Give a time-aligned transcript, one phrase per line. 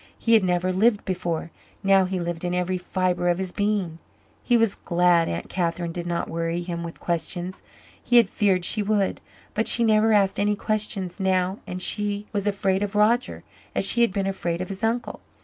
[0.17, 1.51] He had never lived before
[1.83, 3.99] now he lived in every fibre of his being.
[4.43, 7.61] He was glad Aunt Catherine did not worry him with questions.
[8.03, 9.21] He had feared she would.
[9.53, 13.43] But she never asked any questions now and she was afraid of Roger,
[13.75, 15.19] as she had been afraid of his uncle.